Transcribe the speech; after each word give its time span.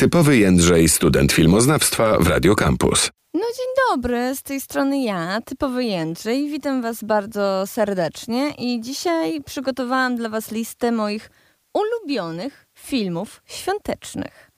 Typowy 0.00 0.36
Jędrzej, 0.36 0.88
student 0.88 1.32
filmoznawstwa 1.32 2.18
w 2.18 2.26
Radio 2.26 2.54
Campus. 2.54 3.10
No 3.34 3.40
dzień 3.40 3.66
dobry, 3.90 4.36
z 4.36 4.42
tej 4.42 4.60
strony 4.60 5.02
ja, 5.02 5.40
typowy 5.44 5.84
Jędrzej. 5.84 6.50
Witam 6.50 6.82
was 6.82 7.04
bardzo 7.04 7.66
serdecznie 7.66 8.50
i 8.58 8.80
dzisiaj 8.80 9.42
przygotowałam 9.42 10.16
dla 10.16 10.28
was 10.28 10.50
listę 10.50 10.92
moich 10.92 11.30
ulubionych 11.74 12.66
filmów 12.78 13.42
świątecznych. 13.46 14.50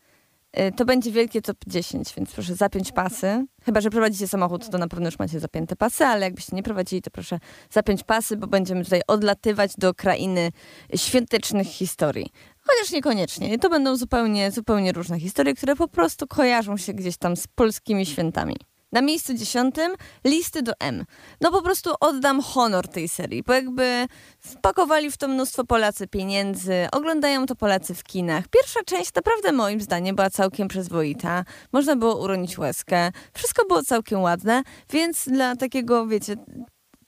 Y, 0.58 0.72
To 0.76 0.84
będzie 0.84 1.10
wielkie 1.12 1.42
top 1.42 1.56
10, 1.66 2.14
więc 2.16 2.32
proszę 2.32 2.54
zapiąć 2.54 2.92
pasy. 2.92 3.46
Chyba, 3.64 3.80
że 3.80 3.90
prowadzicie 3.90 4.28
samochód, 4.28 4.70
to 4.70 4.78
na 4.78 4.88
pewno 4.88 5.06
już 5.06 5.18
macie 5.18 5.40
zapięte 5.40 5.76
pasy, 5.76 6.04
ale 6.04 6.24
jakbyście 6.26 6.56
nie 6.56 6.62
prowadzili, 6.62 7.02
to 7.02 7.10
proszę 7.10 7.38
zapiąć 7.70 8.02
pasy, 8.04 8.36
bo 8.36 8.46
będziemy 8.46 8.84
tutaj 8.84 9.00
odlatywać 9.06 9.72
do 9.78 9.94
krainy 9.94 10.50
świątecznych 10.96 11.66
historii. 11.66 12.30
Chociaż 12.70 12.92
niekoniecznie. 12.92 13.58
To 13.58 13.70
będą 13.70 13.96
zupełnie, 13.96 14.50
zupełnie 14.50 14.92
różne 14.92 15.20
historie, 15.20 15.54
które 15.54 15.76
po 15.76 15.88
prostu 15.88 16.26
kojarzą 16.26 16.76
się 16.76 16.92
gdzieś 16.92 17.16
tam 17.16 17.36
z 17.36 17.46
polskimi 17.46 18.06
świętami. 18.06 18.56
Na 18.92 19.02
miejscu 19.02 19.34
dziesiątym 19.34 19.92
listy 20.24 20.62
do 20.62 20.72
M. 20.80 21.04
No 21.40 21.50
po 21.50 21.62
prostu 21.62 21.90
oddam 22.00 22.40
honor 22.40 22.88
tej 22.88 23.08
serii, 23.08 23.42
bo 23.42 23.52
jakby 23.52 24.06
wpakowali 24.38 25.10
w 25.10 25.16
to 25.16 25.28
mnóstwo 25.28 25.64
Polacy 25.64 26.06
pieniędzy, 26.06 26.86
oglądają 26.92 27.46
to 27.46 27.54
Polacy 27.56 27.94
w 27.94 28.02
kinach. 28.02 28.48
Pierwsza 28.48 28.80
część 28.86 29.14
naprawdę 29.14 29.52
moim 29.52 29.80
zdaniem 29.80 30.16
była 30.16 30.30
całkiem 30.30 30.68
przyzwoita, 30.68 31.44
można 31.72 31.96
było 31.96 32.22
uronić 32.22 32.58
łezkę, 32.58 33.12
wszystko 33.34 33.66
było 33.66 33.82
całkiem 33.82 34.22
ładne, 34.22 34.62
więc 34.92 35.28
dla 35.28 35.56
takiego, 35.56 36.06
wiecie, 36.06 36.36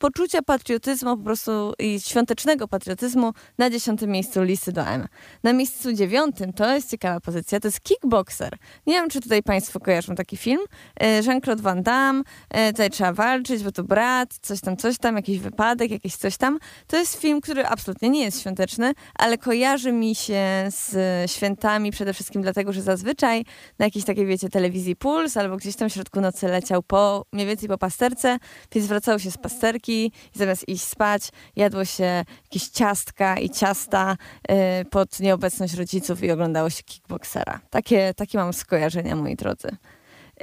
poczucia 0.02 0.42
patriotyzmu 0.42 1.16
po 1.16 1.24
prostu 1.24 1.72
i 1.78 2.00
świątecznego 2.00 2.68
patriotyzmu 2.68 3.32
na 3.58 3.70
dziesiątym 3.70 4.10
miejscu 4.10 4.42
listy 4.42 4.72
do 4.72 4.82
M. 4.82 5.08
Na 5.42 5.52
miejscu 5.52 5.92
dziewiątym, 5.92 6.52
to 6.52 6.74
jest 6.74 6.90
ciekawa 6.90 7.20
pozycja, 7.20 7.60
to 7.60 7.68
jest 7.68 7.80
Kickboxer. 7.80 8.56
Nie 8.86 8.94
wiem, 8.94 9.10
czy 9.10 9.20
tutaj 9.20 9.42
Państwo 9.42 9.80
kojarzą 9.80 10.14
taki 10.14 10.36
film. 10.36 10.60
E, 11.00 11.22
Jean-Claude 11.22 11.62
Van 11.62 11.82
Damme, 11.82 12.22
e, 12.50 12.72
tutaj 12.72 12.90
trzeba 12.90 13.12
walczyć, 13.12 13.62
bo 13.62 13.72
to 13.72 13.84
brat, 13.84 14.38
coś 14.42 14.60
tam, 14.60 14.76
coś 14.76 14.98
tam, 14.98 15.16
jakiś 15.16 15.38
wypadek, 15.38 15.90
jakieś 15.90 16.16
coś 16.16 16.36
tam. 16.36 16.58
To 16.86 16.96
jest 16.96 17.20
film, 17.20 17.40
który 17.40 17.66
absolutnie 17.66 18.08
nie 18.08 18.24
jest 18.24 18.40
świąteczny, 18.40 18.92
ale 19.14 19.38
kojarzy 19.38 19.92
mi 19.92 20.14
się 20.14 20.42
z 20.68 21.30
świętami 21.30 21.90
przede 21.90 22.14
wszystkim 22.14 22.42
dlatego, 22.42 22.72
że 22.72 22.82
zazwyczaj 22.82 23.44
na 23.78 23.84
jakiejś 23.84 24.04
takiej, 24.04 24.26
wiecie, 24.26 24.48
telewizji 24.48 24.96
Puls 24.96 25.36
albo 25.36 25.56
gdzieś 25.56 25.76
tam 25.76 25.88
w 25.88 25.92
środku 25.92 26.20
nocy 26.20 26.48
leciał 26.48 26.82
po, 26.82 27.26
mniej 27.32 27.46
więcej 27.46 27.68
po 27.68 27.78
pasterce, 27.78 28.38
więc 28.72 28.86
wracało 28.86 29.18
się 29.18 29.30
z 29.30 29.38
pasterki 29.38 29.91
i 29.92 30.12
zamiast 30.32 30.68
iść 30.68 30.84
spać, 30.84 31.28
jadło 31.56 31.84
się 31.84 32.24
jakieś 32.44 32.68
ciastka 32.68 33.38
i 33.38 33.50
ciasta 33.50 34.16
y, 34.50 34.84
pod 34.84 35.20
nieobecność 35.20 35.74
rodziców 35.74 36.22
i 36.22 36.30
oglądało 36.30 36.70
się 36.70 36.82
kickboxera. 36.82 37.60
Takie, 37.70 38.14
takie 38.14 38.38
mam 38.38 38.52
skojarzenia, 38.52 39.16
moi 39.16 39.36
drodzy. 39.36 39.68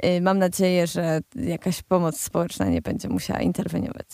Y, 0.04 0.20
mam 0.20 0.38
nadzieję, 0.38 0.86
że 0.86 1.20
jakaś 1.34 1.82
pomoc 1.82 2.20
społeczna 2.20 2.66
nie 2.66 2.82
będzie 2.82 3.08
musiała 3.08 3.40
interweniować. 3.40 4.06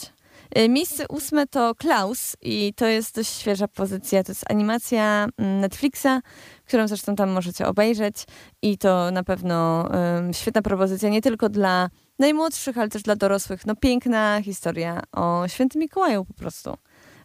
Y, 0.58 0.68
Miejsce 0.68 1.08
ósme 1.08 1.46
to 1.46 1.74
Klaus 1.74 2.36
i 2.42 2.72
to 2.76 2.86
jest 2.86 3.14
dość 3.14 3.30
świeża 3.30 3.68
pozycja. 3.68 4.24
To 4.24 4.32
jest 4.32 4.50
animacja 4.50 5.28
mm, 5.38 5.60
Netflixa, 5.60 6.20
którą 6.64 6.88
zresztą 6.88 7.16
tam 7.16 7.30
możecie 7.30 7.66
obejrzeć 7.66 8.24
i 8.62 8.78
to 8.78 9.10
na 9.10 9.22
pewno 9.22 9.88
świetna 10.32 10.62
propozycja 10.62 11.08
nie 11.08 11.22
tylko 11.22 11.48
dla 11.48 11.90
najmłodszych, 12.18 12.78
ale 12.78 12.88
też 12.88 13.02
dla 13.02 13.16
dorosłych. 13.16 13.66
No 13.66 13.76
piękna 13.76 14.42
historia 14.42 15.02
o 15.12 15.48
świętym 15.48 15.80
Mikołaju 15.80 16.24
po 16.24 16.34
prostu, 16.34 16.76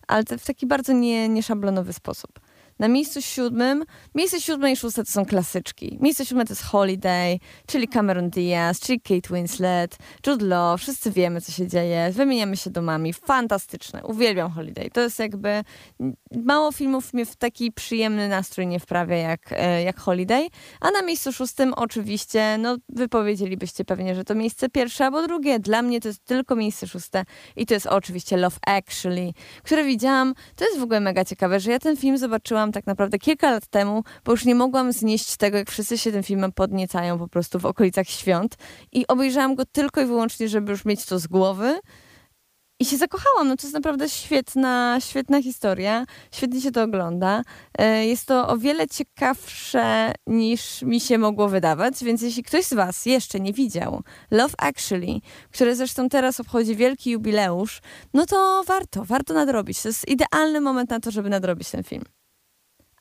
ale 0.08 0.23
w 0.23 0.45
taki 0.45 0.67
bardzo 0.67 0.94
nie, 0.94 1.30
nieszablonowy 1.30 1.94
sposób. 1.94 2.39
Na 2.82 2.88
miejscu 2.88 3.22
siódmym, 3.22 3.84
miejsce 4.16 4.42
siódme 4.42 4.72
i 4.72 4.76
szóste 4.76 5.04
to 5.04 5.12
są 5.12 5.26
klasyczki. 5.26 5.98
Miejsce 6.02 6.26
siódme 6.26 6.46
to 6.46 6.52
jest 6.52 6.64
Holiday, 6.64 7.40
czyli 7.68 7.88
Cameron 7.88 8.30
Diaz, 8.30 8.80
czyli 8.80 9.02
Kate 9.02 9.36
Winslet, 9.36 9.98
Jude 10.28 10.46
Law, 10.46 10.82
wszyscy 10.82 11.12
wiemy, 11.12 11.42
co 11.42 11.52
się 11.52 11.68
dzieje, 11.68 12.12
wymieniamy 12.12 12.58
się 12.58 12.70
domami, 12.70 13.14
fantastyczne, 13.14 14.04
uwielbiam 14.04 14.52
Holiday. 14.52 14.90
To 14.90 15.02
jest 15.02 15.20
jakby, 15.20 15.64
mało 16.46 16.72
filmów 16.72 17.14
mnie 17.14 17.25
w 17.25 17.36
taki 17.36 17.72
przyjemny 17.72 18.30
nastrój 18.30 18.68
nie 18.68 18.80
wprawia 18.80 19.16
jak, 19.16 19.40
e, 19.52 19.84
jak 19.84 20.00
Holiday, 20.00 20.47
a 20.80 20.91
na 20.91 21.02
miejscu 21.02 21.34
szóstym 21.34 21.74
oczywiście, 21.74 22.58
no 22.59 22.78
wy 22.90 23.08
powiedzielibyście 23.08 23.86
pewnie, 23.86 24.16
że 24.16 24.24
to 24.24 24.36
miejsce 24.36 24.70
pierwsze 24.70 25.06
albo 25.06 25.28
drugie. 25.28 25.59
Dla 25.59 25.81
mnie 25.81 26.02
to 26.02 26.08
jest 26.08 26.25
tylko 26.25 26.56
miejsce 26.56 26.88
szóste 26.88 27.25
i 27.56 27.66
to 27.66 27.74
jest 27.74 27.88
oczywiście 27.88 28.38
Love 28.38 28.58
Actually, 28.68 29.34
które 29.64 29.84
widziałam. 29.84 30.34
To 30.56 30.66
jest 30.66 30.80
w 30.80 30.84
ogóle 30.84 31.00
mega 31.00 31.25
ciekawe, 31.25 31.59
że 31.59 31.72
ja 31.72 31.80
ten 31.80 31.97
film 31.97 32.18
zobaczyłam 32.18 32.71
tak 32.72 32.88
naprawdę 32.88 33.20
kilka 33.20 33.52
lat 33.52 33.68
temu, 33.68 34.04
bo 34.26 34.32
już 34.32 34.46
nie 34.46 34.56
mogłam 34.56 34.92
znieść 34.92 35.38
tego, 35.38 35.58
jak 35.58 35.72
wszyscy 35.72 35.98
się 35.98 36.12
tym 36.12 36.24
filmem 36.24 36.52
podniecają 36.52 37.20
po 37.20 37.28
prostu 37.28 37.59
w 37.59 37.66
okolicach 37.66 38.08
świąt 38.08 38.56
i 38.92 39.08
obejrzałam 39.08 39.56
go 39.56 39.66
tylko 39.66 40.02
i 40.02 40.06
wyłącznie, 40.06 40.50
żeby 40.50 40.72
już 40.72 40.86
mieć 40.86 41.06
to 41.06 41.20
z 41.20 41.28
głowy. 41.28 41.80
I 42.82 42.86
się 42.86 42.98
zakochałam. 42.98 43.48
No 43.48 43.56
to 43.58 43.68
jest 43.68 43.74
naprawdę 43.74 44.09
świetna, 44.09 44.98
świetna 45.00 45.42
historia. 45.42 46.06
Świetnie 46.32 46.62
się 46.62 46.72
to 46.72 46.84
ogląda. 46.84 47.42
E, 47.78 48.06
Jest 48.06 48.26
to 48.26 48.48
o 48.48 48.58
wiele 48.58 48.88
ciekawsze 48.88 50.14
niż 50.28 50.82
mi 50.82 51.00
się 51.00 51.18
mogło 51.18 51.50
wydawać, 51.50 52.03
więc 52.03 52.22
jeśli 52.22 52.44
ktoś 52.44 52.66
z 52.66 52.74
Was 52.74 53.06
jeszcze 53.06 53.40
nie 53.40 53.53
widział 53.53 54.03
Love 54.32 54.53
Actually, 54.58 55.20
które 55.52 55.76
zresztą 55.76 56.09
teraz 56.09 56.40
obchodzi 56.40 56.76
wielki 56.76 57.12
jubileusz, 57.12 57.82
no 58.14 58.26
to 58.26 58.64
warto, 58.68 59.06
warto 59.06 59.34
nadrobić. 59.34 59.82
To 59.82 59.90
jest 59.90 60.08
idealny 60.08 60.62
moment 60.62 60.90
na 60.90 61.00
to, 61.00 61.12
żeby 61.12 61.30
nadrobić 61.30 61.72
ten 61.72 61.84
film. 61.84 62.03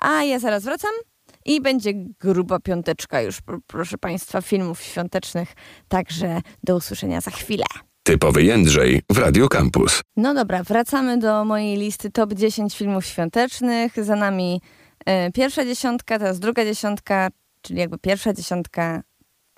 A 0.00 0.24
ja 0.24 0.38
zaraz 0.38 0.64
wracam 0.64 0.90
i 1.44 1.60
będzie 1.60 1.90
gruba 2.20 2.60
piąteczka 2.60 3.22
już, 3.22 3.40
pr- 3.42 3.60
proszę 3.66 3.98
Państwa, 3.98 4.42
filmów 4.42 4.82
świątecznych. 4.82 5.52
Także 5.88 6.40
do 6.64 6.76
usłyszenia 6.76 7.20
za 7.20 7.30
chwilę. 7.30 7.64
Typowy 8.02 8.42
Jędrzej 8.42 9.02
w 9.12 9.18
Radio 9.18 9.48
Campus. 9.48 10.00
No 10.16 10.34
dobra, 10.34 10.62
wracamy 10.62 11.18
do 11.18 11.44
mojej 11.44 11.76
listy 11.76 12.10
top 12.10 12.32
10 12.34 12.78
filmów 12.78 13.06
świątecznych. 13.06 14.04
Za 14.04 14.16
nami 14.16 14.60
e, 15.06 15.32
pierwsza 15.32 15.64
dziesiątka, 15.64 16.18
teraz 16.18 16.38
druga 16.40 16.64
dziesiątka, 16.64 17.28
czyli 17.62 17.78
jakby 17.80 17.98
pierwsza 17.98 18.32
dziesiątka, 18.32 19.02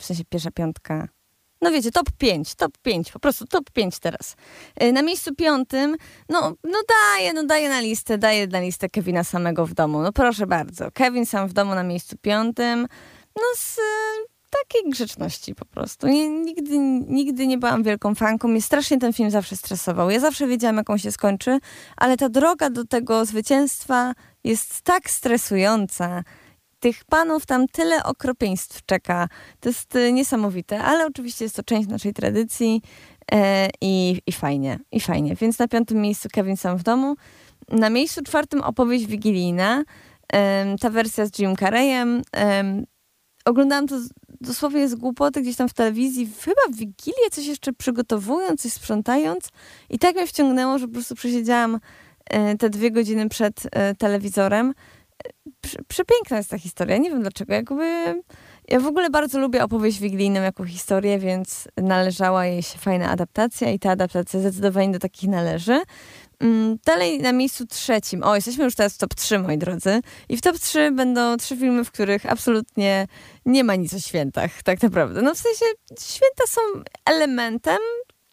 w 0.00 0.04
sensie 0.04 0.22
pierwsza 0.28 0.50
piątka. 0.50 1.08
No 1.62 1.70
wiecie, 1.70 1.90
top 1.90 2.10
5, 2.18 2.54
top 2.54 2.78
5, 2.78 3.12
po 3.12 3.18
prostu 3.18 3.46
top 3.46 3.70
5 3.70 3.98
teraz. 3.98 4.36
E, 4.76 4.92
na 4.92 5.02
miejscu 5.02 5.34
piątym, 5.34 5.96
no, 6.28 6.54
no 6.64 6.78
daję, 6.88 7.32
no 7.32 7.44
daję 7.44 7.68
na 7.68 7.80
listę, 7.80 8.18
daję 8.18 8.46
na 8.46 8.60
listę 8.60 8.88
Kevina 8.88 9.24
samego 9.24 9.66
w 9.66 9.74
domu. 9.74 10.02
No 10.02 10.12
proszę 10.12 10.46
bardzo, 10.46 10.90
Kevin 10.90 11.26
sam 11.26 11.48
w 11.48 11.52
domu 11.52 11.74
na 11.74 11.82
miejscu 11.82 12.16
piątym, 12.22 12.86
no 13.36 13.42
z 13.56 13.78
e, 13.78 13.82
takiej 14.50 14.90
grzeczności 14.90 15.54
po 15.54 15.64
prostu. 15.64 16.06
Nie, 16.06 16.28
nigdy, 16.28 16.78
nigdy 17.08 17.46
nie 17.46 17.58
byłam 17.58 17.82
wielką 17.82 18.14
fanką. 18.14 18.48
Mnie 18.48 18.62
strasznie 18.62 18.98
ten 18.98 19.12
film 19.12 19.30
zawsze 19.30 19.56
stresował. 19.56 20.10
Ja 20.10 20.20
zawsze 20.20 20.46
wiedziałam, 20.46 20.76
jak 20.76 20.90
on 20.90 20.98
się 20.98 21.12
skończy, 21.12 21.58
ale 21.96 22.16
ta 22.16 22.28
droga 22.28 22.70
do 22.70 22.84
tego 22.84 23.24
zwycięstwa 23.24 24.14
jest 24.44 24.82
tak 24.82 25.10
stresująca. 25.10 26.22
Tych 26.82 27.04
panów 27.04 27.46
tam 27.46 27.68
tyle 27.68 28.04
okropieństw 28.04 28.86
czeka. 28.86 29.28
To 29.60 29.68
jest 29.68 29.96
e, 29.96 30.12
niesamowite, 30.12 30.82
ale 30.82 31.06
oczywiście 31.06 31.44
jest 31.44 31.56
to 31.56 31.62
część 31.62 31.88
naszej 31.88 32.12
tradycji 32.12 32.82
e, 33.32 33.68
i, 33.80 34.22
i 34.26 34.32
fajnie, 34.32 34.78
i 34.92 35.00
fajnie. 35.00 35.34
Więc 35.34 35.58
na 35.58 35.68
piątym 35.68 36.00
miejscu 36.00 36.28
Kevin 36.32 36.56
sam 36.56 36.76
w 36.78 36.82
domu. 36.82 37.14
Na 37.68 37.90
miejscu 37.90 38.22
czwartym 38.22 38.60
opowieść 38.60 39.06
wigilijna. 39.06 39.84
Em, 40.32 40.78
ta 40.78 40.90
wersja 40.90 41.26
z 41.26 41.38
Jim 41.38 41.56
Carreyem. 41.56 42.22
Em, 42.32 42.86
oglądałam 43.44 43.86
to 43.86 44.00
z- 44.00 44.10
dosłownie 44.40 44.88
z 44.88 44.94
głupoty 44.94 45.42
gdzieś 45.42 45.56
tam 45.56 45.68
w 45.68 45.74
telewizji, 45.74 46.30
chyba 46.40 46.62
w 46.72 46.76
Wigilię 46.76 47.30
coś 47.32 47.46
jeszcze 47.46 47.72
przygotowując, 47.72 48.62
coś 48.62 48.72
sprzątając 48.72 49.48
i 49.90 49.98
tak 49.98 50.14
mnie 50.16 50.26
wciągnęło, 50.26 50.78
że 50.78 50.86
po 50.86 50.92
prostu 50.92 51.14
przesiedziałam 51.14 51.78
e, 52.30 52.56
te 52.56 52.70
dwie 52.70 52.90
godziny 52.90 53.28
przed 53.28 53.62
e, 53.72 53.94
telewizorem. 53.94 54.74
Prze- 55.60 55.84
Przepiękna 55.88 56.36
jest 56.36 56.50
ta 56.50 56.58
historia, 56.58 56.96
nie 56.96 57.10
wiem 57.10 57.20
dlaczego, 57.22 57.54
jakby 57.54 58.14
ja 58.68 58.80
w 58.80 58.86
ogóle 58.86 59.10
bardzo 59.10 59.38
lubię 59.38 59.64
opowieść 59.64 59.98
wigilijną 59.98 60.42
jako 60.42 60.64
historię, 60.64 61.18
więc 61.18 61.68
należała 61.76 62.46
jej 62.46 62.62
się 62.62 62.78
fajna 62.78 63.10
adaptacja 63.10 63.70
i 63.70 63.78
ta 63.78 63.90
adaptacja 63.90 64.40
zdecydowanie 64.40 64.92
do 64.92 64.98
takich 64.98 65.28
należy. 65.30 65.82
Mm, 66.40 66.78
Dalej 66.86 67.20
na 67.20 67.32
miejscu 67.32 67.66
trzecim. 67.66 68.22
O, 68.22 68.34
jesteśmy 68.34 68.64
już 68.64 68.74
teraz 68.74 68.94
w 68.94 68.98
top 68.98 69.14
3, 69.14 69.38
moi 69.38 69.58
drodzy. 69.58 70.00
I 70.28 70.36
w 70.36 70.40
top 70.42 70.58
3 70.58 70.90
będą 70.90 71.36
trzy 71.36 71.56
filmy, 71.56 71.84
w 71.84 71.90
których 71.92 72.26
absolutnie 72.26 73.06
nie 73.46 73.64
ma 73.64 73.74
nic 73.74 73.94
o 73.94 73.98
świętach, 73.98 74.62
tak 74.62 74.82
naprawdę. 74.82 75.22
No 75.22 75.34
w 75.34 75.38
sensie 75.38 75.64
święta 76.00 76.44
są 76.48 76.60
elementem 77.06 77.78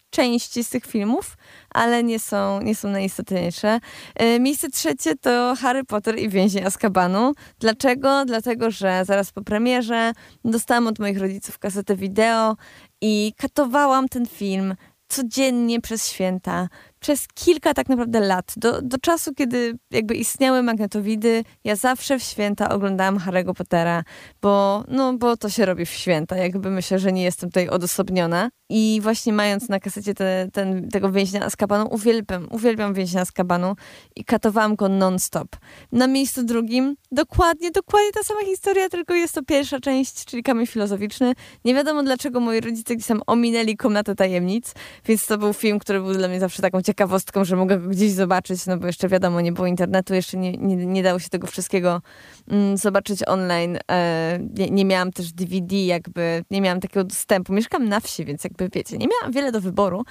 części 0.10 0.64
z 0.64 0.70
tych 0.70 0.86
filmów, 0.86 1.38
ale 1.70 2.04
nie 2.04 2.20
są, 2.20 2.62
nie 2.62 2.76
są 2.76 2.90
najistotniejsze. 2.90 3.80
E, 4.16 4.40
Miejsce 4.40 4.70
trzecie 4.70 5.16
to 5.16 5.56
Harry 5.62 5.84
Potter 5.84 6.20
i 6.20 6.30
więzień 6.30 6.66
Azkabanu. 6.66 7.34
Dlaczego? 7.60 8.26
Dlatego, 8.26 8.72
że 8.72 9.02
zaraz 9.06 9.32
po 9.32 9.42
premierze 9.42 10.12
dostałam 10.46 10.88
od 10.88 11.00
moich 11.00 11.20
rodziców 11.20 11.60
kasetę 11.60 11.96
wideo 11.96 12.56
i 13.02 13.34
katowałam 13.38 14.10
ten 14.10 14.26
film 14.26 14.76
codziennie 15.10 15.82
przez 15.82 16.08
święta. 16.08 16.70
przez 17.00 17.28
kilka 17.28 17.74
tak 17.74 17.90
naprawdę 17.90 18.20
lat, 18.20 18.54
do, 18.58 18.82
do 18.82 18.98
czasu, 18.98 19.34
kiedy 19.34 19.78
jakby 19.92 20.16
istniały 20.16 20.64
magnetowidy, 20.64 21.44
ja 21.64 21.76
zawsze 21.76 22.20
w 22.20 22.24
święta 22.24 22.70
oglądałam 22.70 23.18
Harry'ego 23.18 23.54
Pottera, 23.54 24.04
bo, 24.42 24.84
no, 24.88 25.14
bo 25.18 25.38
to 25.38 25.50
się 25.50 25.66
robi 25.66 25.86
w 25.86 25.90
święta, 25.90 26.38
jakby 26.38 26.70
myślę, 26.72 27.00
że 27.00 27.12
nie 27.12 27.24
jestem 27.24 27.50
tutaj 27.50 27.70
odosobniona. 27.70 28.50
I 28.70 29.00
właśnie 29.04 29.34
mając 29.34 29.70
na 29.70 29.80
kasecie 29.80 30.14
te, 30.14 30.48
ten, 30.54 30.90
tego 30.90 31.12
więźnia 31.12 31.46
Azkabanu, 31.46 31.88
uwielbiam, 31.92 32.48
uwielbiam 32.52 32.94
więźnia 32.94 33.22
Azkabanu 33.22 33.76
i 34.16 34.24
katowałam 34.24 34.76
go 34.76 34.90
non-stop. 34.90 35.48
Na 35.92 36.08
miejscu 36.08 36.44
drugim 36.44 36.96
dokładnie, 37.12 37.72
dokładnie 37.72 38.12
ta 38.12 38.24
sama 38.24 38.42
historia, 38.42 38.90
tylko 38.90 39.14
jest 39.14 39.36
to 39.36 39.44
pierwsza 39.44 39.80
część, 39.80 40.26
czyli 40.26 40.44
kamień 40.44 40.68
filozoficzny. 40.68 41.34
Nie 41.66 41.76
wiadomo 41.76 42.04
dlaczego 42.04 42.40
moi 42.40 42.62
rodzice 42.62 42.96
gdzieś 42.96 43.08
tam 43.08 43.22
ominęli 43.28 43.78
Komnatę 43.78 44.16
Tajemnic, 44.16 44.74
więc 45.06 45.26
to 45.26 45.38
był 45.38 45.54
film, 45.54 45.80
który 45.80 46.00
był 46.00 46.14
dla 46.14 46.28
mnie 46.28 46.40
zawsze 46.40 46.62
taką 46.62 46.82
ciekawostką, 46.82 47.46
że 47.46 47.56
mogę 47.56 47.80
go 47.80 47.90
gdzieś 47.90 48.12
zobaczyć, 48.12 48.66
no 48.66 48.78
bo 48.78 48.88
jeszcze 48.88 49.08
wiadomo, 49.08 49.42
nie 49.42 49.52
było 49.52 49.68
internetu, 49.68 50.14
jeszcze 50.14 50.38
nie, 50.38 50.52
nie, 50.52 50.76
nie 50.76 51.04
dało 51.04 51.20
się 51.20 51.30
tego 51.30 51.48
wszystkiego 51.48 52.02
mm, 52.48 52.78
zobaczyć 52.78 53.28
online. 53.28 53.78
E, 53.92 54.40
nie, 54.58 54.70
nie 54.70 54.86
miałam 54.86 55.12
też 55.12 55.32
DVD, 55.32 55.76
jakby 55.76 56.44
nie 56.52 56.62
miałam 56.62 56.80
takiego 56.80 57.04
dostępu. 57.04 57.54
Mieszkam 57.54 57.90
na 57.90 58.00
wsi, 58.00 58.26
więc 58.26 58.44
jakby 58.44 58.59
wiecie, 58.74 58.98
nie 58.98 59.08
miałam 59.08 59.32
wiele 59.32 59.52
do 59.52 59.62
wyboru 59.62 60.06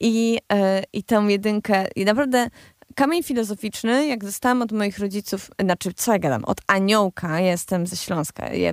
i, 0.00 0.38
e, 0.52 0.82
i 0.92 1.02
tę 1.02 1.26
jedynkę, 1.28 1.86
i 1.96 2.04
naprawdę 2.04 2.48
kamień 2.94 3.22
filozoficzny, 3.22 4.06
jak 4.06 4.24
dostałam 4.24 4.62
od 4.62 4.72
moich 4.72 4.98
rodziców, 4.98 5.50
znaczy 5.60 5.92
co 5.94 6.12
ja 6.12 6.18
gadam, 6.18 6.44
od 6.44 6.58
aniołka, 6.66 7.40
ja 7.40 7.50
jestem 7.50 7.86
ze 7.86 7.96
Śląska, 7.96 8.54
ja, 8.54 8.72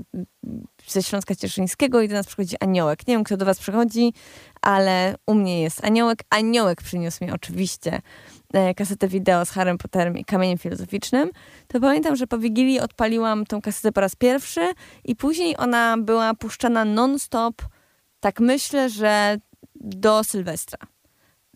ze 0.88 1.04
Śląska 1.04 1.36
Cieszyńskiego 1.36 2.02
i 2.02 2.08
do 2.08 2.16
nas 2.16 2.28
przychodzi 2.28 2.56
aniołek. 2.60 3.08
Nie 3.08 3.14
wiem, 3.14 3.24
kto 3.24 3.38
do 3.38 3.46
was 3.46 3.60
przychodzi, 3.60 4.14
ale 4.62 5.16
u 5.28 5.34
mnie 5.34 5.62
jest 5.62 5.86
aniołek. 5.86 6.24
Aniołek 6.30 6.82
przyniósł 6.82 7.26
mi 7.26 7.32
oczywiście 7.32 8.02
e, 8.54 8.74
kasetę 8.74 9.08
wideo 9.08 9.46
z 9.46 9.50
Harrym 9.50 9.78
Potterem 9.78 10.18
i 10.18 10.26
kamieniem 10.26 10.58
filozoficznym. 10.58 11.30
To 11.68 11.80
pamiętam, 11.80 12.16
że 12.16 12.28
po 12.28 12.38
Wigilii 12.38 12.80
odpaliłam 12.80 13.46
tą 13.46 13.62
kasetę 13.62 13.92
po 13.92 14.02
raz 14.02 14.16
pierwszy 14.16 14.62
i 15.06 15.16
później 15.16 15.58
ona 15.58 15.98
była 15.98 16.34
puszczana 16.34 16.86
non-stop, 16.86 17.62
tak 18.22 18.40
myślę, 18.40 18.90
że 18.90 19.38
do 19.76 20.24
Sylwestra. 20.24 20.80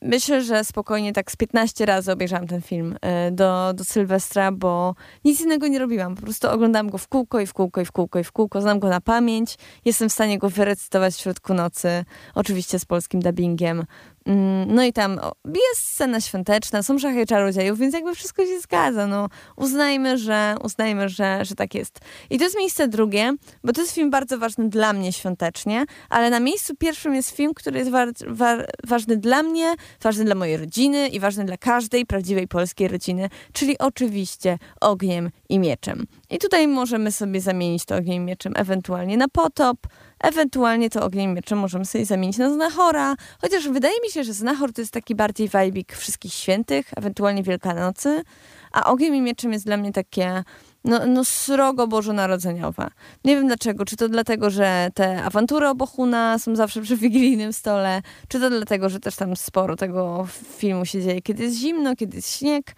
Myślę, 0.02 0.42
że 0.42 0.64
spokojnie 0.64 1.14
tak 1.14 1.32
z 1.32 1.36
15 1.36 1.86
razy 1.86 2.12
obejrzałam 2.12 2.48
ten 2.48 2.62
film 2.62 2.98
e, 3.02 3.32
do, 3.32 3.74
do 3.74 3.84
Sylwestra, 3.84 4.52
bo 4.52 4.96
nic 5.26 5.42
innego 5.42 5.68
nie 5.68 5.80
robiłam. 5.80 6.16
Po 6.16 6.22
prostu 6.22 6.50
oglądałam 6.50 6.90
go 6.90 6.98
w 6.98 7.08
kółko 7.08 7.40
i 7.40 7.48
w 7.48 7.54
kółko 7.54 7.82
i 7.82 7.86
w 7.86 7.92
kółko 7.92 8.20
i 8.20 8.24
w 8.24 8.32
kółko. 8.32 8.62
Znam 8.62 8.80
go 8.80 8.90
na 8.90 9.02
pamięć. 9.02 9.58
Jestem 9.86 10.10
w 10.10 10.14
stanie 10.14 10.40
go 10.40 10.50
wyrecytować 10.50 11.14
w 11.14 11.20
środku 11.20 11.54
nocy. 11.54 12.06
Oczywiście 12.36 12.80
z 12.80 12.86
polskim 12.86 13.20
dubbingiem. 13.20 13.86
Mm, 14.26 14.76
no 14.76 14.84
i 14.84 14.94
tam 14.94 15.20
jest 15.46 15.90
scena 15.90 16.22
świąteczna, 16.22 16.84
są 16.84 17.00
szachy 17.00 17.26
czarodziejów, 17.26 17.80
więc 17.80 17.94
jakby 17.94 18.16
wszystko 18.16 18.46
się 18.46 18.60
zgadza. 18.60 19.08
No, 19.08 19.30
uznajmy, 19.56 20.18
że, 20.18 20.56
uznajmy 20.64 21.10
że, 21.10 21.46
że 21.46 21.56
tak 21.56 21.76
jest. 21.76 22.00
I 22.30 22.38
to 22.38 22.44
jest 22.44 22.58
miejsce 22.58 22.88
drugie, 22.88 23.34
bo 23.64 23.74
to 23.74 23.82
jest 23.82 23.94
film 23.94 24.10
bardzo 24.10 24.38
ważny 24.38 24.70
dla 24.70 24.94
mnie 24.94 25.14
świątecznie, 25.14 25.86
ale 26.10 26.30
na 26.30 26.40
miejscu 26.40 26.76
pierwszym 26.76 27.16
jest 27.16 27.30
film, 27.30 27.54
który 27.54 27.80
jest 27.80 27.92
wa 27.92 28.06
wa 28.28 28.58
ważny 28.84 29.18
dla 29.18 29.44
mnie, 29.44 29.76
ważny 30.02 30.26
dla 30.26 30.36
mojej 30.36 30.58
rodziny 30.58 31.08
i 31.08 31.20
ważny 31.20 31.46
dla 31.46 31.58
każdej 31.58 32.06
prawdziwej 32.06 32.48
polskiej 32.48 32.88
rodziny, 32.88 33.30
czyli 33.54 33.78
oczywiście 33.78 34.58
Ogniem 34.82 35.32
i 35.50 35.60
Mieczem. 35.60 36.06
I 36.30 36.38
tutaj 36.38 36.68
możemy 36.68 37.12
sobie 37.12 37.42
zamienić 37.42 37.86
to 37.86 37.96
Ogniem 37.96 38.24
i 38.24 38.26
Mieczem 38.26 38.54
ewentualnie 38.56 39.18
na 39.18 39.28
potop, 39.28 39.78
Ewentualnie 40.20 40.90
to 40.90 41.04
ogniem 41.04 41.34
mieczem 41.34 41.60
możemy 41.60 41.86
sobie 41.86 42.06
zamienić 42.06 42.38
na 42.38 42.54
znachora, 42.54 43.16
chociaż 43.42 43.70
wydaje 43.70 43.96
mi 44.04 44.12
się, 44.12 44.24
że 44.24 44.34
znachor 44.34 44.74
to 44.74 44.82
jest 44.82 44.94
taki 44.94 45.16
bardziej 45.16 45.50
wajbik 45.50 45.96
wszystkich 45.96 46.34
świętych, 46.34 46.86
ewentualnie 46.96 47.44
Wielkanocy, 47.44 48.24
a 48.72 48.92
ogniem 48.92 49.16
i 49.16 49.22
mieczem 49.22 49.54
jest 49.54 49.66
dla 49.66 49.78
mnie 49.78 49.92
takie 49.92 50.44
no, 50.84 51.00
no 51.08 51.26
srogo 51.26 51.88
bożonarodzeniowe. 51.88 52.88
Nie 53.26 53.36
wiem 53.36 53.48
dlaczego, 53.48 53.86
czy 53.86 53.96
to 53.96 54.10
dlatego, 54.10 54.50
że 54.50 54.90
te 54.94 55.24
awantury 55.24 55.68
o 55.68 55.76
Bohuna 55.76 56.40
są 56.40 56.56
zawsze 56.56 56.82
przy 56.82 56.98
wigilijnym 56.98 57.54
stole, 57.54 58.02
czy 58.28 58.40
to 58.40 58.50
dlatego, 58.50 58.90
że 58.90 59.00
też 59.00 59.16
tam 59.16 59.36
sporo 59.36 59.76
tego 59.76 60.28
filmu 60.58 60.86
się 60.86 61.02
dzieje, 61.02 61.22
kiedy 61.22 61.44
jest 61.44 61.56
zimno, 61.56 61.96
kiedy 61.96 62.16
jest 62.16 62.38
śnieg, 62.38 62.76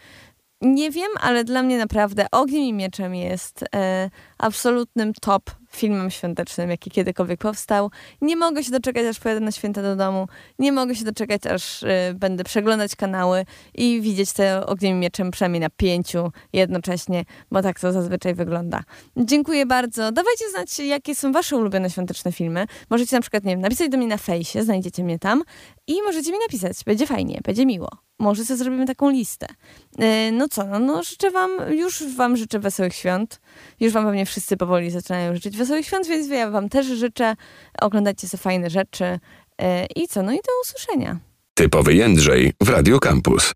nie 0.62 0.92
wiem, 0.92 1.12
ale 1.22 1.44
dla 1.44 1.64
mnie 1.64 1.78
naprawdę 1.78 2.26
Ogniem 2.32 2.64
i 2.64 2.74
Mieczem 2.74 3.16
jest 3.16 3.66
e, 3.76 4.10
absolutnym 4.38 5.14
top 5.14 5.52
filmem 5.78 6.12
świątecznym, 6.12 6.70
jaki 6.70 6.92
kiedykolwiek 6.92 7.40
powstał. 7.40 7.92
Nie 8.22 8.36
mogę 8.36 8.64
się 8.64 8.72
doczekać, 8.72 9.06
aż 9.06 9.20
pojadę 9.20 9.42
na 9.42 9.52
święta 9.52 9.82
do 9.82 9.96
domu. 9.96 10.28
Nie 10.60 10.72
mogę 10.72 10.96
się 10.96 11.06
doczekać, 11.06 11.46
aż 11.46 11.84
e, 11.84 12.14
będę 12.16 12.44
przeglądać 12.44 12.96
kanały 12.96 13.46
i 13.74 14.02
widzieć 14.02 14.34
te 14.34 14.66
Ogniem 14.66 15.00
Mieczem 15.00 15.32
przynajmniej 15.32 15.60
na 15.60 15.70
pięciu 15.70 16.32
jednocześnie, 16.54 17.24
bo 17.52 17.62
tak 17.62 17.80
to 17.80 17.92
zazwyczaj 17.92 18.36
wygląda. 18.36 18.84
Dziękuję 19.18 19.66
bardzo. 19.66 20.12
Dawajcie 20.12 20.50
znać, 20.50 20.80
jakie 20.80 21.16
są 21.16 21.32
wasze 21.32 21.58
ulubione 21.58 21.90
świąteczne 21.90 22.32
filmy. 22.32 22.66
Możecie 22.90 23.16
na 23.16 23.22
przykład, 23.22 23.44
nie 23.44 23.52
wiem, 23.52 23.62
napisać 23.62 23.90
do 23.90 23.98
mnie 23.98 24.08
na 24.08 24.18
fejsie, 24.18 24.64
znajdziecie 24.64 25.04
mnie 25.04 25.20
tam 25.20 25.44
i 25.88 26.02
możecie 26.02 26.32
mi 26.32 26.38
napisać. 26.40 26.84
Będzie 26.86 27.08
fajnie, 27.08 27.40
będzie 27.44 27.66
miło 27.66 28.07
może 28.20 28.46
sobie 28.46 28.58
zrobimy 28.58 28.86
taką 28.86 29.10
listę. 29.10 29.48
E, 30.00 30.32
no 30.32 30.48
co, 30.50 30.66
no, 30.66 30.80
no 30.80 31.04
życzę 31.04 31.32
wam, 31.32 31.52
już 31.70 32.16
wam 32.16 32.38
życzę 32.38 32.60
wesołych 32.60 32.96
świąt. 32.96 33.42
Już 33.80 33.94
wam 33.94 34.06
pewnie 34.06 34.26
wszyscy 34.26 34.58
powoli 34.58 34.92
zaczynają 34.92 35.36
życzyć 35.36 35.58
wesołych 35.58 35.86
świąt, 35.86 36.08
więc 36.08 36.28
ja 36.30 36.52
wam 36.52 36.70
też 36.70 36.88
życzę. 36.88 37.36
Oglądajcie 37.82 38.28
sobie 38.28 38.42
fajne 38.42 38.70
rzeczy. 38.70 39.20
E, 39.62 39.86
I 39.96 40.08
co, 40.08 40.24
no 40.24 40.32
i 40.32 40.36
do 40.36 40.52
usłyszenia. 40.64 41.20
Typowy 41.54 41.94
Jędrzej 41.94 42.54
w 42.62 42.70
Radio 42.70 43.00
Campus. 43.00 43.54